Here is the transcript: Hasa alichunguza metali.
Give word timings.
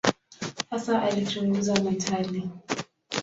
Hasa 0.69 1.01
alichunguza 1.01 1.79
metali. 1.79 2.49